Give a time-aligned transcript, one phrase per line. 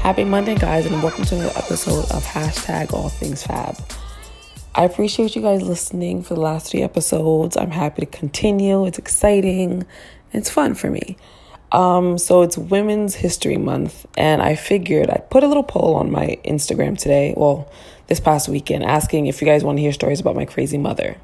[0.00, 3.76] Happy Monday, guys, and welcome to another episode of hashtag All Things Fab.
[4.74, 7.54] I appreciate you guys listening for the last three episodes.
[7.54, 8.86] I'm happy to continue.
[8.86, 9.84] It's exciting.
[10.32, 11.18] It's fun for me.
[11.70, 16.10] Um, so it's Women's History Month, and I figured I'd put a little poll on
[16.10, 17.70] my Instagram today, well,
[18.06, 21.18] this past weekend, asking if you guys want to hear stories about my crazy mother.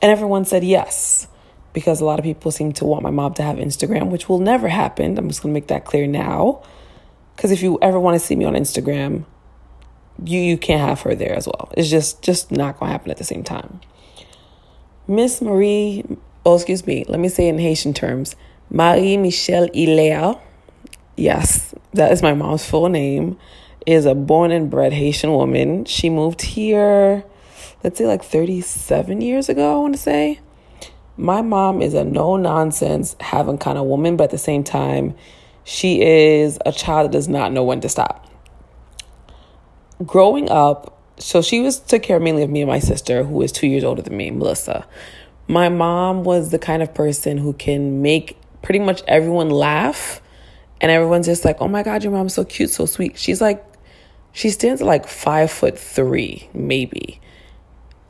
[0.00, 1.28] And everyone said yes,
[1.74, 4.40] because a lot of people seem to want my mom to have Instagram, which will
[4.40, 5.18] never happen.
[5.18, 6.62] I'm just going to make that clear now.
[7.40, 9.24] Because if you ever want to see me on Instagram,
[10.22, 11.72] you you can't have her there as well.
[11.74, 13.80] It's just just not to happen at the same time.
[15.08, 16.04] Miss Marie,
[16.44, 18.36] oh excuse me, let me say in Haitian terms,
[18.68, 20.38] Marie Michelle Ilea.
[21.16, 23.38] Yes, that is my mom's full name.
[23.86, 25.86] Is a born and bred Haitian woman.
[25.86, 27.24] She moved here,
[27.82, 30.40] let's say like 37 years ago, I want to say.
[31.16, 35.14] My mom is a no nonsense, having kind of woman, but at the same time,
[35.64, 38.26] she is a child that does not know when to stop.
[40.04, 43.52] Growing up, so she was took care mainly of me and my sister, who is
[43.52, 44.86] two years older than me, Melissa.
[45.46, 50.22] My mom was the kind of person who can make pretty much everyone laugh,
[50.80, 53.64] and everyone's just like, "Oh my God, your mom's so cute, so sweet." She's like,
[54.32, 57.20] she stands like five foot three, maybe.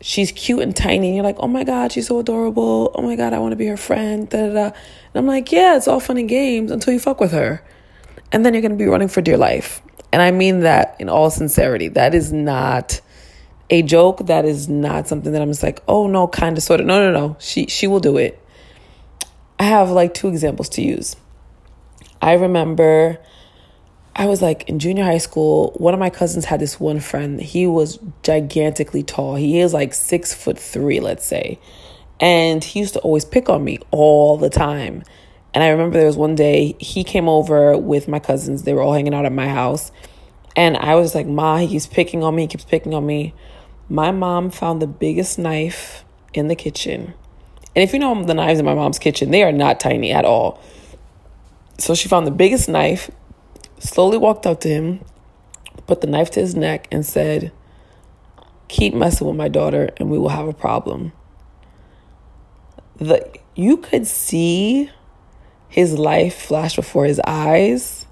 [0.03, 3.17] She's cute and tiny, and you're like, "Oh my God, she's so adorable." Oh my
[3.17, 4.29] God, I want to be her friend.
[4.29, 4.65] Da da da.
[4.65, 4.75] And
[5.15, 7.63] I'm like, "Yeah, it's all fun and games until you fuck with her,
[8.33, 11.31] and then you're gonna be running for dear life." And I mean that in all
[11.31, 11.89] sincerity.
[11.89, 13.01] That is not
[13.71, 14.27] a joke.
[14.27, 16.87] That is not something that I'm just like, oh no, kind of, sort of.
[16.87, 17.37] No, no, no.
[17.39, 18.39] She she will do it.
[19.59, 21.17] I have like two examples to use.
[22.21, 23.19] I remember
[24.21, 25.73] I was like in junior high school.
[25.79, 27.41] One of my cousins had this one friend.
[27.41, 29.37] He was gigantically tall.
[29.37, 31.59] He is like six foot three, let's say.
[32.21, 35.05] And he used to always pick on me all the time.
[35.55, 38.65] And I remember there was one day he came over with my cousins.
[38.65, 39.91] They were all hanging out at my house.
[40.55, 43.33] And I was like, Ma, he keeps picking on me, he keeps picking on me.
[43.89, 46.05] My mom found the biggest knife
[46.35, 47.15] in the kitchen.
[47.75, 50.27] And if you know the knives in my mom's kitchen, they are not tiny at
[50.27, 50.61] all.
[51.79, 53.11] So she found the biggest knife,
[53.81, 55.05] slowly walked up to him,
[55.87, 57.53] put the knife to his neck, and said,
[58.69, 61.13] Keep messing with my daughter, and we will have a problem.
[62.97, 64.91] The, you could see
[65.69, 68.07] his life flash before his eyes.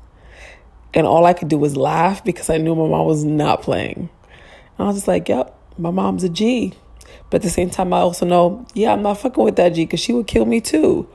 [0.94, 4.08] And all I could do was laugh because I knew my mom was not playing.
[4.78, 6.72] And I was just like, yep, my mom's a G.
[7.30, 9.84] But at the same time, I also know, yeah, I'm not fucking with that G
[9.84, 11.08] because she would kill me too.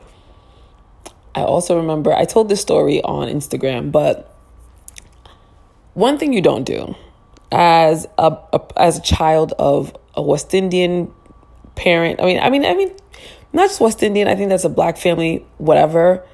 [1.36, 4.33] I also remember, I told this story on Instagram, but
[5.94, 6.96] one thing you don't do
[7.52, 11.12] as a, a as a child of a West Indian
[11.76, 12.92] parent, I mean, I mean, I mean,
[13.52, 16.26] not just West Indian, I think that's a black family, whatever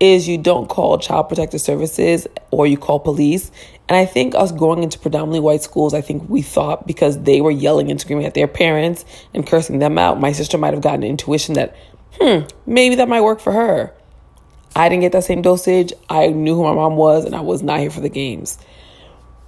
[0.00, 3.50] is you don't call child protective services or you call police.
[3.88, 7.40] And I think us going into predominantly white schools, I think we thought because they
[7.40, 9.04] were yelling and screaming at their parents
[9.34, 11.74] and cursing them out, my sister might have gotten an intuition that,
[12.20, 13.92] hmm, maybe that might work for her.
[14.76, 15.92] I didn't get that same dosage.
[16.08, 18.58] I knew who my mom was and I was not here for the games.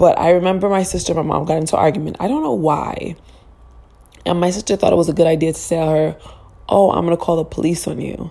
[0.01, 2.17] But I remember my sister and my mom got into an argument.
[2.21, 3.17] I don't know why.
[4.25, 6.17] And my sister thought it was a good idea to say to her,
[6.71, 8.31] Oh, I'm going to call the police on you.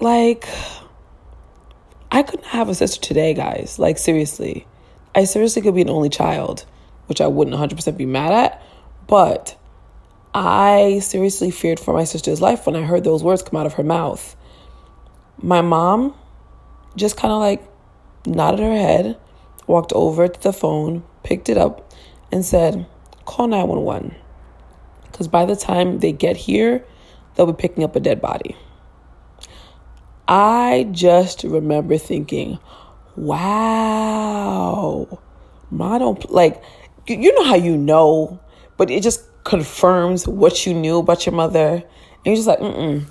[0.00, 0.48] Like,
[2.10, 3.78] I couldn't have a sister today, guys.
[3.78, 4.66] Like, seriously.
[5.14, 6.64] I seriously could be an only child,
[7.08, 8.62] which I wouldn't 100% be mad at.
[9.06, 9.58] But
[10.32, 13.74] I seriously feared for my sister's life when I heard those words come out of
[13.74, 14.36] her mouth.
[15.36, 16.14] My mom
[16.96, 17.62] just kind of like
[18.24, 19.18] nodded her head,
[19.66, 21.92] walked over to the phone, picked it up,
[22.30, 22.86] and said,
[23.24, 24.14] Call 911.
[25.04, 26.84] Because by the time they get here,
[27.34, 28.56] they'll be picking up a dead body.
[30.26, 32.58] I just remember thinking,
[33.16, 35.06] wow,
[35.70, 36.62] Ma don't like,
[37.06, 38.40] you know how you know,
[38.76, 41.74] but it just confirms what you knew about your mother.
[41.74, 41.84] And
[42.24, 43.04] you're just like, mm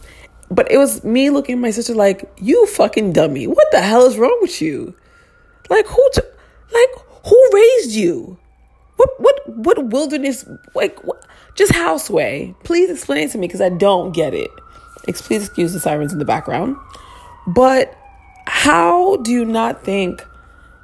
[0.49, 3.47] But it was me looking at my sister like, you fucking dummy.
[3.47, 4.95] What the hell is wrong with you?
[5.69, 6.09] Like, who,
[6.73, 6.89] like,
[7.25, 8.37] who raised you?
[8.97, 10.45] What, what, what wilderness,
[10.75, 11.25] like, what,
[11.55, 12.55] just houseway?
[12.63, 14.49] Please explain to me because I don't get it.
[15.03, 16.77] Please excuse the sirens in the background.
[17.47, 17.97] But
[18.45, 20.25] how do you not think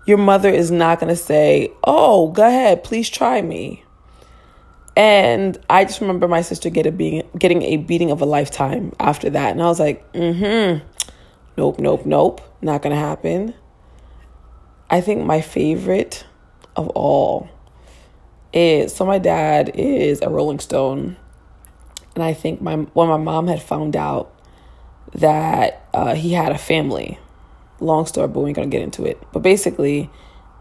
[0.06, 3.84] your mother is not going to say, Oh, go ahead, please try me?
[4.96, 8.94] And I just remember my sister get a being, getting a beating of a lifetime
[9.00, 9.52] after that.
[9.52, 10.88] And I was like, mm hmm.
[11.56, 12.42] Nope, nope, nope.
[12.62, 13.54] Not to happen.
[14.90, 16.26] I think my favorite
[16.76, 17.50] of all
[18.54, 21.18] is so my dad is a Rolling Stone.
[22.16, 24.34] And I think my when my mom had found out
[25.14, 27.20] that uh, he had a family,
[27.80, 29.22] long story, but we ain't gonna get into it.
[29.34, 30.10] But basically,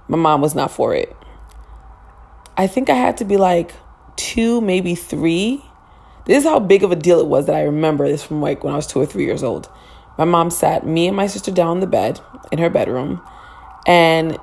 [0.09, 1.15] my mom was not for it.
[2.57, 3.73] I think I had to be like
[4.17, 5.63] two, maybe three.
[6.25, 8.65] This is how big of a deal it was that I remember this from like
[8.65, 9.69] when I was two or three years old.
[10.19, 12.21] My mom sat me and my sister down in the bed
[12.51, 13.23] in her bedroom
[13.87, 14.39] and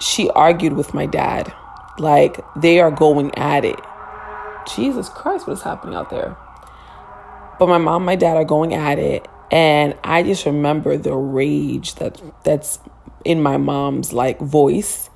[0.00, 1.52] she argued with my dad.
[1.98, 3.80] Like they are going at it.
[4.76, 6.36] Jesus Christ, what is happening out there?
[7.58, 9.26] But my mom and my dad are going at it.
[9.50, 12.78] And I just remember the rage that that's
[13.24, 15.10] in my mom's like voice.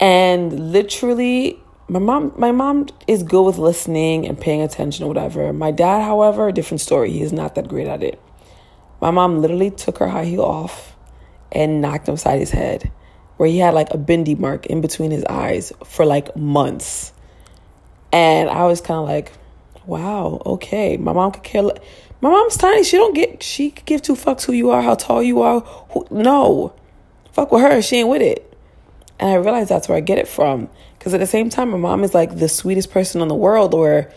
[0.00, 5.52] And literally my mom my mom is good with listening and paying attention or whatever.
[5.52, 7.12] My dad, however, different story.
[7.12, 8.20] He is not that great at it.
[9.00, 10.93] My mom literally took her high heel off
[11.54, 12.90] and knocked him upside his head,
[13.36, 17.12] where he had like a bindi mark in between his eyes for like months.
[18.12, 19.32] And I was kind of like,
[19.86, 20.96] wow, okay.
[20.96, 21.62] My mom could care.
[22.20, 22.84] My mom's tiny.
[22.84, 23.42] She don't get.
[23.42, 25.60] She give two fucks who you are, how tall you are.
[25.60, 26.74] Who, no,
[27.32, 27.82] fuck with her.
[27.82, 28.56] She ain't with it.
[29.18, 30.68] And I realized that's where I get it from.
[30.98, 33.74] Because at the same time, my mom is like the sweetest person in the world.
[33.74, 34.12] Where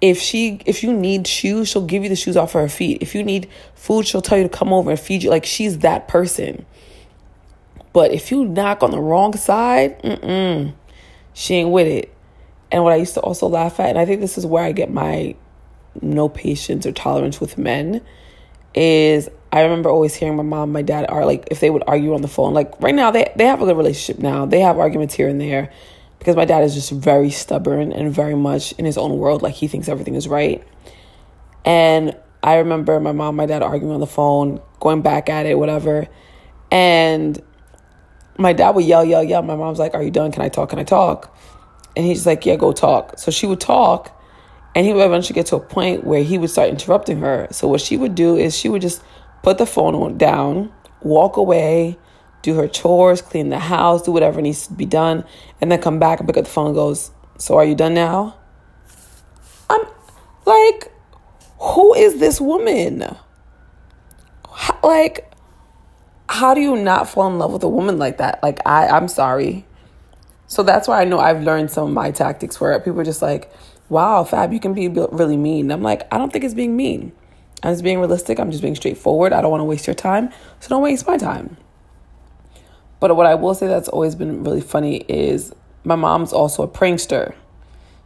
[0.00, 2.98] if she, if you need shoes, she'll give you the shoes off of her feet.
[3.02, 5.30] If you need food, she'll tell you to come over and feed you.
[5.30, 6.64] Like she's that person.
[7.92, 10.72] But if you knock on the wrong side, mm-mm,
[11.34, 12.14] she ain't with it.
[12.72, 14.72] And what I used to also laugh at, and I think this is where I
[14.72, 15.34] get my
[16.00, 18.00] no patience or tolerance with men,
[18.74, 22.14] is I remember always hearing my mom, my dad are like if they would argue
[22.14, 22.54] on the phone.
[22.54, 24.46] Like right now, they they have a good relationship now.
[24.46, 25.72] They have arguments here and there
[26.20, 29.40] because my dad is just very stubborn and very much in his own world.
[29.40, 30.62] Like he thinks everything is right.
[31.64, 35.58] And I remember my mom, my dad arguing on the phone, going back at it,
[35.58, 36.08] whatever.
[36.70, 37.42] And
[38.36, 39.40] my dad would yell, yell, yell.
[39.42, 40.30] My mom's like, Are you done?
[40.30, 40.68] Can I talk?
[40.70, 41.34] Can I talk?
[41.96, 43.18] And he's like, Yeah, go talk.
[43.18, 44.14] So she would talk,
[44.74, 47.48] and he would eventually get to a point where he would start interrupting her.
[47.50, 49.02] So what she would do is she would just
[49.42, 50.70] put the phone down,
[51.00, 51.98] walk away,
[52.42, 55.24] do her chores, clean the house, do whatever needs to be done,
[55.60, 57.94] and then come back and pick up the phone and goes, So are you done
[57.94, 58.36] now?
[59.68, 59.86] I'm
[60.46, 60.92] like,
[61.60, 63.16] who is this woman?
[64.52, 65.32] How, like,
[66.28, 68.42] how do you not fall in love with a woman like that?
[68.42, 69.66] Like, I, I'm sorry.
[70.46, 73.22] So that's why I know I've learned some of my tactics where people are just
[73.22, 73.52] like,
[73.88, 75.70] wow, Fab, you can be really mean.
[75.70, 77.12] I'm like, I don't think it's being mean.
[77.62, 78.40] I'm just being realistic.
[78.40, 79.32] I'm just being straightforward.
[79.32, 80.30] I don't want to waste your time.
[80.60, 81.56] So don't waste my time.
[83.00, 85.52] But what I will say that's always been really funny is
[85.84, 87.34] my mom's also a prankster.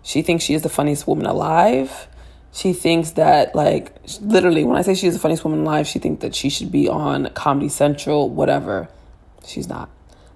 [0.03, 2.07] She thinks she is the funniest woman alive.
[2.53, 6.23] She thinks that like literally when i say she's the funniest woman alive she thinks
[6.23, 8.89] that she should be on comedy central whatever.
[9.45, 9.91] She's not.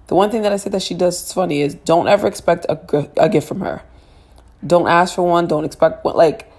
[0.07, 2.65] The one thing that i say that she does is funny is don't ever expect
[2.67, 3.83] a, a gift from her.
[4.65, 6.51] Don't ask for one don't expect one like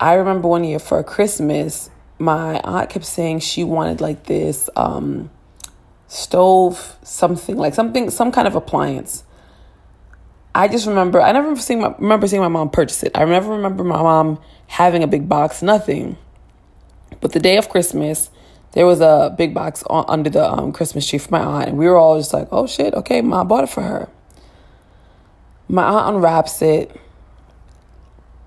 [0.00, 1.88] i remember one year for christmas
[2.18, 5.30] my aunt kept saying she wanted like this um
[6.10, 9.24] stove something like something some kind of appliance
[10.54, 13.16] I just remember I never seeing my, remember seeing my mom purchase it.
[13.16, 16.16] I never remember my mom having a big box, nothing.
[17.20, 18.30] But the day of Christmas,
[18.72, 21.78] there was a big box on, under the um, Christmas tree for my aunt, and
[21.78, 24.08] we were all just like, "Oh shit, okay, mom bought it for her."
[25.68, 27.00] My aunt unwraps it,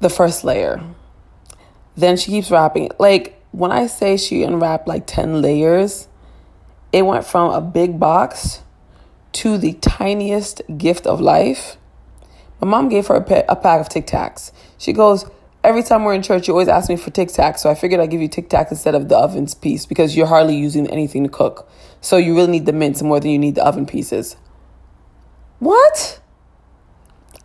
[0.01, 0.83] the first layer.
[1.95, 2.85] Then she keeps wrapping.
[2.85, 2.99] it.
[2.99, 6.09] Like when I say she unwrapped like ten layers,
[6.93, 8.61] it went from a big box
[9.33, 11.75] to the tiniest gift of life
[12.63, 14.53] my mom gave her a, pa- a pack of Tic Tacs.
[14.77, 15.29] She goes,
[15.65, 17.99] Every time we're in church, you always ask me for Tic Tacs, so I figured
[17.99, 21.23] I'd give you Tic Tacs instead of the ovens piece because you're hardly using anything
[21.23, 21.69] to cook.
[21.99, 24.37] So you really need the mints more than you need the oven pieces.
[25.59, 26.21] What?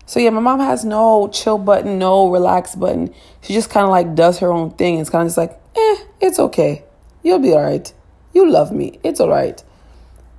[0.07, 3.12] So yeah, my mom has no chill button, no relax button.
[3.40, 5.00] She just kind of like does her own thing.
[5.00, 6.85] It's kind of just like, eh, it's okay.
[7.25, 7.93] You'll be all right.
[8.33, 8.99] You love me.
[9.03, 9.63] It's all right.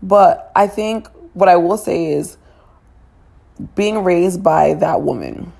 [0.02, 2.38] But I think what I will say is
[3.76, 5.52] being raised by that woman.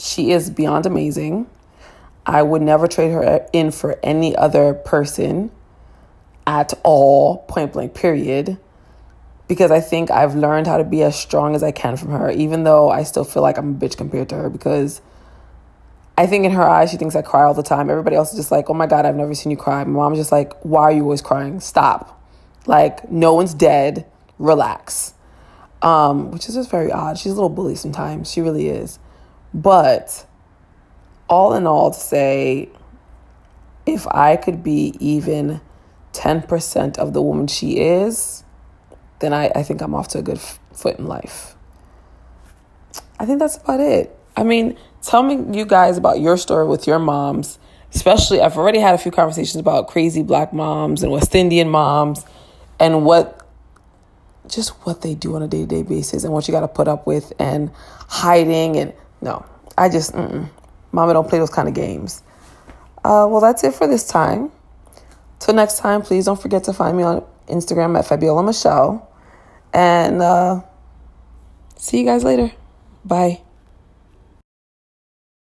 [0.00, 1.46] She is beyond amazing.
[2.26, 5.50] I would never trade her in for any other person
[6.46, 8.58] at all, point blank, period.
[9.46, 12.30] Because I think I've learned how to be as strong as I can from her,
[12.30, 14.50] even though I still feel like I'm a bitch compared to her.
[14.50, 15.00] Because
[16.20, 17.88] I think in her eyes, she thinks I cry all the time.
[17.88, 19.82] Everybody else is just like, oh my God, I've never seen you cry.
[19.84, 21.60] My mom's just like, why are you always crying?
[21.60, 22.20] Stop.
[22.66, 24.06] Like, no one's dead.
[24.38, 25.14] Relax
[25.82, 27.18] um, which is just very odd.
[27.18, 28.30] She's a little bully sometimes.
[28.30, 28.98] She really is.
[29.54, 30.26] But
[31.28, 32.68] all in all, to say,
[33.86, 35.60] if I could be even
[36.12, 38.44] 10% of the woman she is,
[39.20, 41.54] then I, I think I'm off to a good f- foot in life.
[43.18, 44.16] I think that's about it.
[44.36, 47.58] I mean, tell me, you guys, about your story with your moms
[47.94, 52.24] especially I've already had a few conversations about crazy black moms and West Indian moms
[52.78, 53.46] and what
[54.48, 57.06] just what they do on a day-to-day basis and what you got to put up
[57.06, 57.70] with and
[58.08, 59.44] hiding and no
[59.78, 60.48] i just mm-mm.
[60.90, 62.22] mama don't play those kind of games.
[63.02, 64.50] Uh, well that's it for this time.
[65.38, 69.08] Till next time please don't forget to find me on instagram at fabiola michelle
[69.72, 70.60] and uh,
[71.76, 72.52] see you guys later.
[73.04, 73.40] Bye